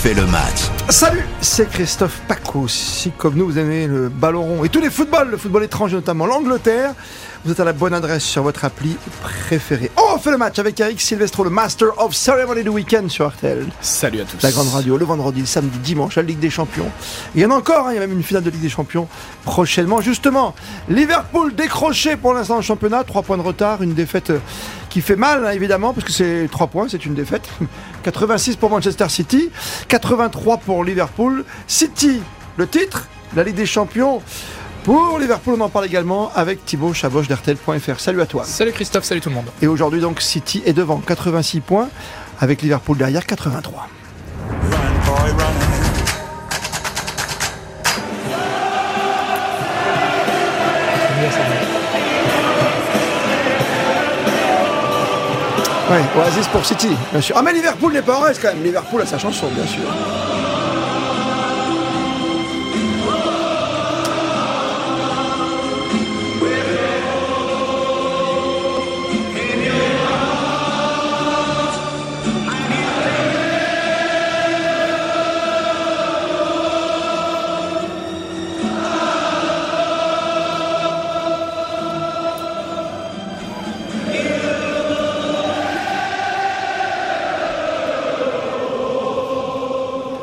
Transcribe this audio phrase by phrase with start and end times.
[0.00, 0.70] fait le match.
[0.88, 2.66] Salut, c'est Christophe Paco.
[2.68, 5.94] Si comme nous vous aimez le ballon rond et tous les footballs, le football étranger
[5.94, 6.94] notamment l'Angleterre,
[7.44, 9.90] vous êtes à la bonne adresse sur votre appli préférée.
[9.98, 13.66] On fait le match avec Eric Silvestro, le Master of Ceremony du week-end sur RTL.
[13.82, 14.42] Salut à tous.
[14.42, 16.90] La grande radio, le vendredi, le samedi, dimanche, la Ligue des Champions.
[17.34, 18.70] Il y en a encore, hein, il y a même une finale de Ligue des
[18.70, 19.06] Champions
[19.44, 20.00] prochainement.
[20.00, 20.54] Justement,
[20.88, 24.38] Liverpool décroché pour l'instant le championnat, 3 points de retard, une défaite euh,
[24.90, 27.48] qui fait mal hein, évidemment, parce que c'est 3 points, c'est une défaite.
[28.02, 29.50] 86 pour Manchester City,
[29.88, 31.44] 83 pour Liverpool.
[31.66, 32.20] City,
[32.58, 34.20] le titre, la Ligue des Champions.
[34.84, 38.00] Pour Liverpool, on en parle également avec Thibaut Chaboche d'RTL.fr.
[38.00, 38.44] Salut à toi.
[38.44, 39.50] Salut Christophe, salut tout le monde.
[39.62, 41.88] Et aujourd'hui, donc, City est devant 86 points,
[42.40, 43.88] avec Liverpool derrière 83.
[55.90, 57.34] Ouais, Oasis pour City, bien sûr.
[57.36, 58.62] Ah, mais Liverpool n'est pas en reste quand même.
[58.62, 59.82] Liverpool a sa chanson, bien sûr.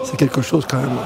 [0.09, 0.97] C'est quelque chose quand même.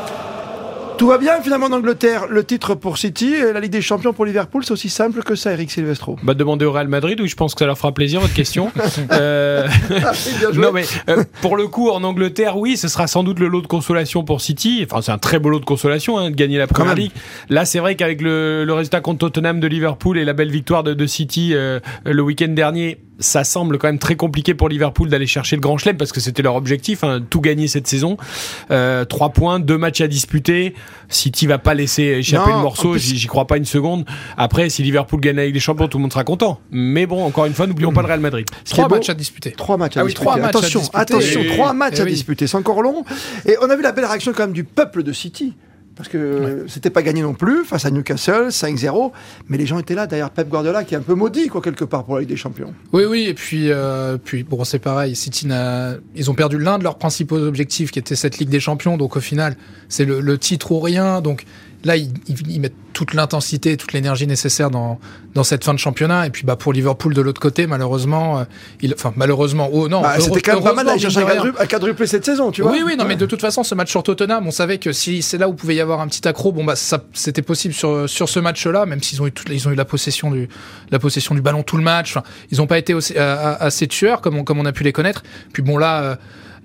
[1.00, 2.28] Tout va bien finalement en Angleterre.
[2.30, 5.34] Le titre pour City et la Ligue des Champions pour Liverpool, c'est aussi simple que
[5.34, 6.18] ça, Eric Silvestro.
[6.22, 8.72] Bah demandez au Real Madrid, oui, je pense que ça leur fera plaisir votre question.
[9.12, 9.68] Euh,
[10.54, 13.62] non mais euh, pour le coup en Angleterre, oui, ce sera sans doute le lot
[13.62, 14.86] de consolation pour City.
[14.86, 17.12] Enfin, c'est un très beau lot de consolation hein, de gagner la Première Ligue.
[17.50, 20.84] Là, c'est vrai qu'avec le, le, résultat contre Tottenham de Liverpool et la belle victoire
[20.84, 25.08] de, de City euh, le week-end dernier, ça semble quand même très compliqué pour Liverpool
[25.10, 28.18] d'aller chercher le grand chelem parce que c'était leur objectif, hein, tout gagner cette saison.
[28.72, 30.76] Euh, 3 points, deux matchs à disputer.
[31.08, 34.06] City va pas laisser échapper Non, le morceau, j'y crois pas une seconde.
[34.38, 36.60] Après, si Liverpool gagne avec les champions, tout le monde sera content.
[36.72, 38.46] Mais bon, encore une fois, n'oublions pas le Real Madrid.
[38.66, 39.52] Ce qui est Trois beau- matchs à disputer.
[39.52, 40.32] Trois matchs à Ah oui, disputer.
[40.42, 40.98] à attention, disputer.
[41.02, 42.12] attention, Et- trois matchs et à oui.
[42.12, 42.48] disputer.
[42.48, 43.04] C'est encore long.
[43.46, 45.54] Et on a vu la belle réaction quand même du peuple de City.
[45.96, 49.12] Parce que c'était pas gagné non plus face à Newcastle, 5-0.
[49.50, 51.84] Mais les gens étaient là derrière Pep Guardiola, qui est un peu maudit, quoi, quelque
[51.84, 52.74] part, pour la Ligue des Champions.
[52.94, 55.16] Oui, oui, et puis, euh, puis bon, c'est pareil.
[55.16, 55.48] City
[56.16, 58.98] ils ont perdu l'un de leurs principaux objectifs, qui était cette Ligue des Champions.
[58.98, 59.58] Donc au final,
[59.90, 61.22] c'est le, le titre ou rien.
[61.22, 61.46] Donc
[61.84, 65.00] là, ils, ils- mettent toute l'intensité, toute l'énergie nécessaire dans,
[65.34, 66.28] dans cette fin de championnat.
[66.28, 68.44] Et puis bah, pour Liverpool de l'autre côté, malheureusement, euh,
[68.82, 71.22] il, enfin malheureusement, oh non, Bah, c'était quand même pas mal d'aller heureusement, chercher un
[71.22, 71.42] mine de rien.
[71.42, 72.72] quadruple, un quadruplé cette saison, tu vois.
[72.72, 75.22] Oui, oui, non, mais de toute façon, ce match sur Tottenham, on savait que si
[75.22, 78.08] c'est là où pouvait y avoir un petit accro, bon bah ça, c'était possible sur
[78.10, 80.50] sur ce match-là, même s'ils ont eu toute- ils ont eu la possession du
[80.92, 82.12] la possession du ballon tout le match.
[82.12, 84.74] Enfin, ils n'ont pas été aussi- à- à- assez tueurs comme on, comme on a
[84.74, 85.24] pu les connaître.
[85.54, 86.02] Puis bon là.
[86.04, 86.16] euh,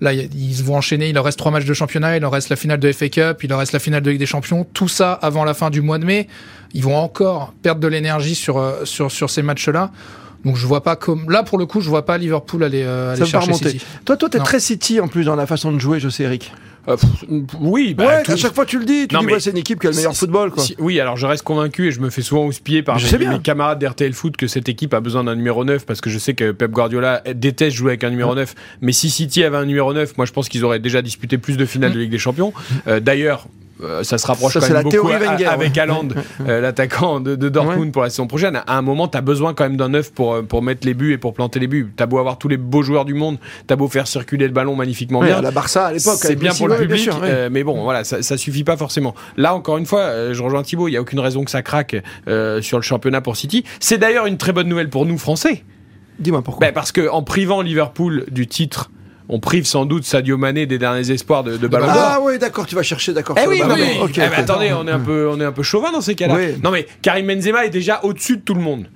[0.00, 1.08] Là, ils vont enchaîner.
[1.08, 2.16] Il leur reste trois matchs de championnat.
[2.16, 3.38] Il leur reste la finale de FA Cup.
[3.42, 4.66] Il leur reste la finale de Ligue des Champions.
[4.74, 6.28] Tout ça avant la fin du mois de mai.
[6.74, 9.90] Ils vont encore perdre de l'énergie sur, euh, sur, sur ces matchs-là.
[10.44, 13.14] Donc je vois pas comme là pour le coup, je vois pas Liverpool aller, euh,
[13.14, 13.52] aller chercher.
[13.52, 13.80] City.
[14.04, 16.52] Toi, toi, t'es très City en plus dans la façon de jouer, je sais, Eric.
[16.88, 17.10] Euh, pff,
[17.60, 19.50] oui, bah, ouais, tout- à chaque fois tu le dis, tu Non, dis ouais, c'est
[19.50, 20.62] une équipe qui a le meilleur football, quoi.
[20.62, 23.78] si- oui, alors je reste convaincu et je me fais souvent houspiller par mes, camarades
[23.78, 26.52] d'RTL Foot que cette équipe a besoin d'un numéro 9 parce que je sais que
[26.52, 28.54] Pep Guardiola déteste jouer avec un numéro 9.
[28.80, 31.56] Mais si City avait un numéro 9, moi je pense qu'ils auraient déjà disputé plus
[31.56, 32.52] de finales de Ligue des Champions.
[32.86, 33.46] Euh, D'ailleurs,
[33.82, 35.78] euh, ça se rapproche Ça, quand c'est même la beaucoup théorie Wenger, avec ouais.
[35.80, 36.08] Haaland,
[36.46, 37.90] euh, l'attaquant de, de Dortmund Ouais.
[37.90, 38.60] pour la saison prochaine.
[38.66, 40.94] À un moment, tu as besoin quand même d'un 9 pour, euh, pour mettre les
[40.94, 41.92] buts et pour planter les buts.
[41.96, 44.74] T'as beau avoir tous les beaux joueurs du monde, t'as beau faire circuler le ballon
[44.76, 45.40] magnifiquement Ouais, bien.
[45.42, 46.16] la Barça à l'époque.
[46.18, 49.14] C'est bien pour le public, sûr, euh, mais bon, voilà, ça, ça suffit pas forcément.
[49.36, 51.62] Là, encore une fois, euh, je rejoins Thibaut, il y a aucune raison que ça
[51.62, 51.96] craque
[52.28, 53.64] euh, sur le championnat pour City.
[53.80, 55.64] C'est d'ailleurs une très bonne nouvelle pour nous Français,
[56.18, 56.66] Dis-moi pourquoi.
[56.68, 58.90] Ben, parce que en privant Liverpool du titre,
[59.28, 61.94] on prive sans doute Sadio Mané des derniers espoirs de, de Ballon d'Or.
[61.96, 63.36] ah oui, d'accord, tu vas chercher, d'accord.
[63.42, 65.62] Eh oui, mais, Ok, eh ben, attendez, on est un peu, on est un peu
[65.62, 66.34] chauvin dans ces cas-là.
[66.34, 66.54] Oui.
[66.62, 68.86] Non mais Karim Benzema est déjà au-dessus de tout le monde.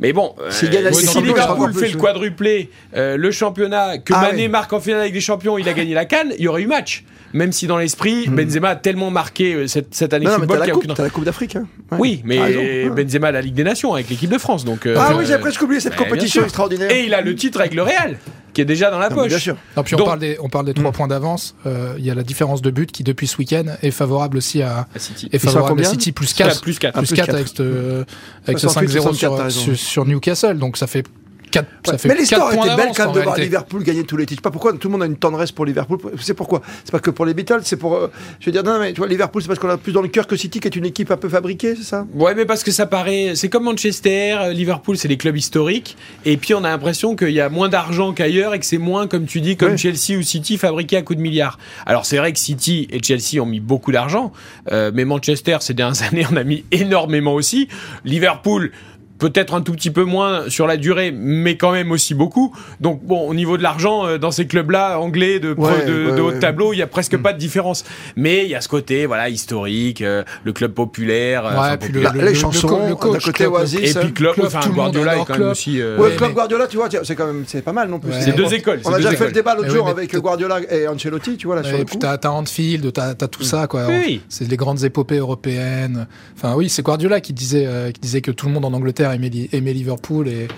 [0.00, 2.00] Mais bon, euh, S'il gagne la si Liverpool fait le oui.
[2.00, 4.48] quadruplé, euh, le championnat, que Ah Mané oui.
[4.48, 6.66] marque en finale avec des champions, il a gagné la canne, il y aurait eu
[6.66, 7.04] match.
[7.32, 10.30] Même si dans l'esprit, Benzema a tellement marqué euh, cette, cette année Hmm.
[10.30, 10.94] Non, mais football qu'il la coupe, aucune.
[10.94, 11.56] t'as la coupe d'Afrique.
[11.56, 11.66] Hein.
[11.92, 11.98] Ouais.
[12.00, 12.90] Oui, mais ouais.
[12.90, 14.86] Benzema a la Ligue des Nations avec l'équipe de France, donc.
[14.86, 16.90] euh, Ah euh, oui, j'avais presque oublié cette ben, compétition extraordinaire.
[16.90, 18.18] Et il a le titre avec le Real,
[18.52, 19.28] qui est déjà dans la Non, poche.
[19.28, 19.56] Bien sûr.
[19.76, 21.54] Non, puis on Donc- parle des, on parle des trois points d'avance.
[21.66, 24.62] Euh, Il y a la différence de but qui, depuis ce week-end, est favorable aussi
[24.62, 25.28] à, À City.
[25.32, 26.60] est favorable à City plus Quatre, 4.
[26.62, 26.92] plus 4.
[26.94, 27.34] Ah, Plus plus 4 quatre.
[27.36, 28.04] avec ce,
[28.46, 30.58] avec ce 68, 5-0 64, t'as sur, sur, sur Newcastle.
[30.58, 31.04] Donc ça fait
[31.50, 31.68] 4,
[32.04, 34.42] mais l'histoire était belle quand même de voir Liverpool gagner tous les titres.
[34.42, 35.98] Pas pourquoi tout le monde a une tendresse pour Liverpool.
[36.20, 37.94] C'est pourquoi C'est pas que pour les Beatles, c'est pour.
[37.94, 40.02] Euh, je veux dire, non, mais tu vois, Liverpool, c'est parce qu'on a plus dans
[40.02, 42.06] le cœur que City, qui est une équipe un peu fabriquée, c'est ça?
[42.14, 43.32] Ouais, mais parce que ça paraît.
[43.34, 45.96] C'est comme Manchester, euh, Liverpool, c'est des clubs historiques.
[46.24, 49.06] Et puis on a l'impression qu'il y a moins d'argent qu'ailleurs et que c'est moins,
[49.06, 51.58] comme tu dis, comme Chelsea ou City, fabriqué à coups de milliards.
[51.86, 54.32] Alors c'est vrai que City et Chelsea ont mis beaucoup d'argent,
[54.72, 57.68] euh, mais Manchester, ces dernières années, on a mis énormément aussi.
[58.04, 58.72] Liverpool
[59.20, 62.52] peut-être un tout petit peu moins sur la durée, mais quand même aussi beaucoup.
[62.80, 66.72] Donc bon, au niveau de l'argent, euh, dans ces clubs-là, anglais de, de, haut tableau,
[66.72, 67.22] il y a presque mm.
[67.22, 67.84] pas de différence.
[68.16, 72.34] Mais il y a ce côté, voilà, historique, euh, le club populaire, euh, puis les
[72.34, 75.80] chansons, le, coach, côté Oasis, et puis club, enfin Guardiola est quand même aussi.
[75.82, 78.12] ouais, club Guardiola, tu vois, c'est quand même, c'est pas mal non plus.
[78.18, 78.80] C'est deux écoles.
[78.84, 81.78] On a déjà fait le débat l'autre jour avec Guardiola et Ancelotti, tu vois là.
[81.78, 83.86] Et puis t'as Anfield, t'as tout ça, quoi.
[84.28, 86.06] C'est les grandes épopées européennes.
[86.36, 89.72] Enfin oui, c'est Guardiola qui disait, qui disait que tout le monde en Angleterre aimait,
[89.72, 90.48] Liverpool et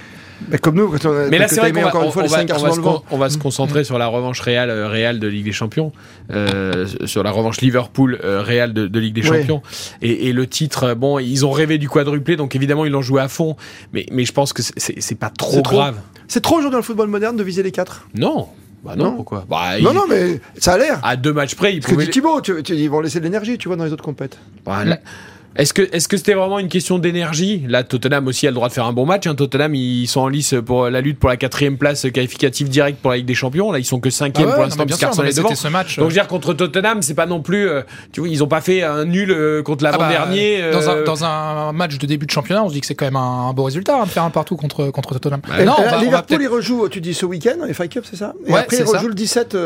[0.48, 1.92] mais comme nous, quand on mais là c'est vrai qu'on va,
[3.10, 5.92] on va, se, concentrer sur la revanche réelle, euh, réelle de Ligue des Champions,
[6.32, 9.62] euh, sur la revanche Liverpool euh, réelle de, Ligue des Champions.
[10.00, 13.28] Et, le titre, bon, ils ont rêvé du quadruplé, donc évidemment ils l'ont joué à
[13.28, 13.56] fond.
[13.92, 15.96] Mais, mais je pense que c'est pas trop grave.
[16.28, 18.08] C'est trop aujourd'hui dans le football moderne de viser les quatre.
[18.14, 18.48] Non.
[18.82, 19.44] Bah non, pourquoi?
[19.48, 21.00] Bah, Non, non, mais ça a l'air.
[21.04, 23.68] À deux matchs près, ils Parce que Thibaut, tu, ils vont laisser de l'énergie, tu
[23.68, 24.38] vois, dans les autres compètes.
[24.64, 24.82] Bah,
[25.56, 27.62] est-ce que est-ce que c'était vraiment une question d'énergie?
[27.68, 29.26] Là, Tottenham aussi a le droit de faire un bon match.
[29.26, 29.34] Hein.
[29.34, 33.10] Tottenham, ils sont en lice pour la lutte pour la quatrième place qualificative directe pour
[33.10, 33.70] la Ligue des Champions.
[33.70, 35.54] Là, ils sont que cinquième ah pour l'instant puisqu'Arsenal est devant.
[35.54, 37.68] Ce match, Donc, je veux dire contre Tottenham, c'est pas non plus.
[37.68, 37.82] Euh,
[38.12, 40.62] tu vois, ils ont pas fait un nul euh, contre l'avant-dernier.
[40.62, 42.94] Ah bah, euh, dans, un, match de début de championnat, on se dit que c'est
[42.94, 45.42] quand même un, beau résultat hein, de faire un partout contre contre Tottenham.
[45.60, 46.88] Et non, on Liverpool, il rejoue.
[46.88, 48.32] Tu dis ce week-end, les FA Cup, c'est ça?
[48.46, 49.56] Et après, il rejoue le 17.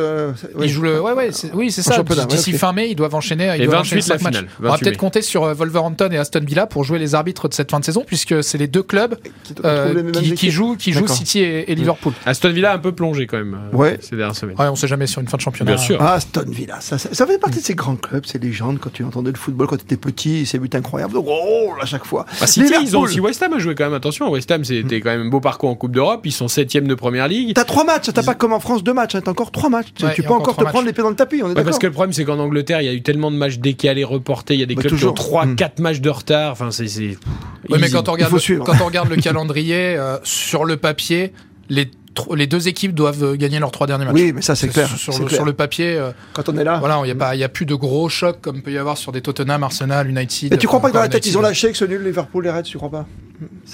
[0.61, 1.01] il joue le.
[1.01, 2.03] Ouais, ouais, oui, c'est ça.
[2.29, 3.55] D'ici fin mai, ils doivent enchaîner.
[3.59, 4.49] Ils doivent enchaîner la finale.
[4.61, 7.71] On va peut-être compter sur Wolverhampton et Aston Villa pour jouer les arbitres de cette
[7.71, 9.17] fin de saison, puisque c'est les deux clubs
[9.65, 12.13] euh, qui, jouent, qui jouent City et, Liverpool.
[12.25, 13.99] Aston Villa a un peu plongé quand même euh, ouais.
[14.01, 14.57] ces dernières semaines.
[14.59, 15.75] Ouais, on sait jamais sur une fin de championnat.
[15.75, 15.99] Bien sûr.
[16.01, 18.79] Ah, Aston Villa, ça, ça, fait partie de ces grands clubs, ces légendes.
[18.81, 21.15] Quand tu entendais le football quand tu étais petit, ces buts incroyables.
[21.17, 22.25] Oh, à chaque fois.
[22.41, 23.95] Bah, City, ils ont aussi West Ham à jouer quand même.
[23.95, 26.23] Attention, West Ham, c'était quand même un beau parcours en Coupe d'Europe.
[26.25, 27.55] Ils sont septième de première ligue.
[27.55, 29.15] T'as trois matchs, t'as pas comme en France deux matchs.
[29.15, 29.21] Hein.
[29.25, 29.89] T'as encore trois matchs.
[30.15, 31.43] tu peux encore te prendre les pieds dans le tapis.
[31.43, 31.65] On est d'accord.
[31.65, 34.05] Parce que le problème, c'est qu'en Angleterre, il y a eu tellement de matchs décalés,
[34.05, 34.55] reportés.
[34.55, 35.83] Il y a des bah, clubs qui ont 3 4 hmm.
[35.83, 36.53] matchs de retard.
[36.53, 40.65] Enfin, c'est oui, mais quand on regarde, le, quand on regarde le calendrier, euh, sur
[40.65, 41.33] le papier,
[41.69, 41.91] les
[42.35, 44.15] les deux équipes doivent gagner leurs trois derniers matchs.
[44.15, 44.89] Oui, mais ça c'est clair.
[44.89, 47.49] Sur, le, sur, le, papier, euh, quand on est là, voilà, il n'y a, a,
[47.49, 50.51] plus de gros chocs comme peut y avoir sur des Tottenham, Arsenal, United.
[50.51, 52.45] Mais tu crois pas que dans la tête ils ont lâché que ce nul Liverpool
[52.45, 53.07] les Reds, tu crois pas?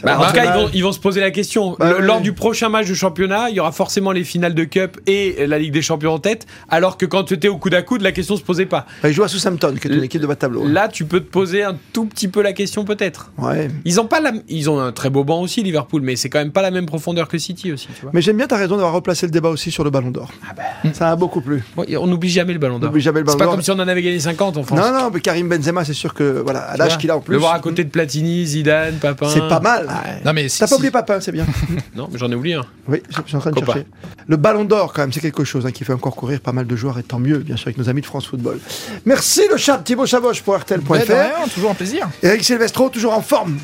[0.02, 1.76] Bah, en tout cas, ils vont, ils vont, se poser la question.
[1.78, 5.00] Bah lors du prochain match de championnat, il y aura forcément les finales de Cup
[5.06, 7.82] et la Ligue des Champions en tête, alors que quand tu étais au coude à
[7.82, 8.86] coude, la question se posait pas.
[9.02, 10.66] Bah, ils jouent à Southampton, qui est une équipe de bas de tableau.
[10.66, 13.32] Là, tu peux te poser un tout petit peu la question, peut-être.
[13.38, 13.68] Ouais.
[13.84, 14.32] Ils ont pas la...
[14.48, 16.86] ils ont un très beau banc aussi, Liverpool, mais c'est quand même pas la même
[16.86, 17.88] profondeur que City aussi.
[17.94, 18.10] Tu vois.
[18.14, 20.30] Mais j'aime bien ta raison d'avoir replacé le débat aussi sur le Ballon d'Or.
[20.48, 20.62] Ah bah.
[20.92, 21.62] Ça a beaucoup plu.
[21.76, 22.92] on n'oublie jamais le Ballon d'Or.
[22.94, 24.78] C'est pas comme si on en avait gagné 50 en France.
[24.78, 27.34] Non, non, mais Karim Benzema, c'est sûr que voilà, à l'âge qu'il a en plus.
[27.34, 29.28] Le voir à côté de Platini, Zidane, Papin.
[29.28, 29.88] C'est pas mal.
[30.24, 31.46] Non mais T'as pas oublié Papin, c'est bien.
[31.96, 32.64] non, mais j'en ai oublié un.
[32.88, 33.86] Oui, je suis en train de chercher.
[34.26, 36.66] Le Ballon d'Or, quand même, c'est quelque chose hein, qui fait encore courir pas mal
[36.66, 38.58] de joueurs, et tant mieux, bien sûr, avec nos amis de France Football.
[39.04, 41.52] Merci le chat Thibaut Chavoche pour RTL.fr.
[41.54, 42.08] toujours un plaisir.
[42.22, 43.58] Eric Silvestro, toujours en forme.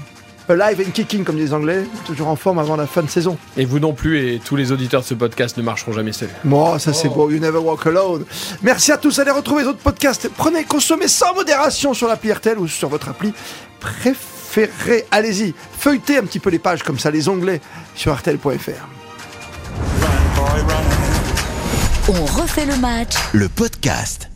[0.54, 3.36] Live and kicking, comme disent les Anglais, toujours en forme avant la fin de saison.
[3.56, 6.30] Et vous non plus, et tous les auditeurs de ce podcast ne marcheront jamais seuls.
[6.44, 7.14] Bon, ça c'est oh.
[7.14, 8.24] beau, you never walk alone.
[8.62, 10.28] Merci à tous, allez retrouver les autres podcasts.
[10.36, 13.32] Prenez, consommez sans modération sur l'appli RTL ou sur votre appli
[13.80, 15.04] préférée.
[15.10, 17.60] Allez-y, feuilletez un petit peu les pages comme ça, les onglets
[17.94, 18.88] sur RTL.fr.
[22.08, 23.14] On refait le match.
[23.34, 24.27] Le podcast.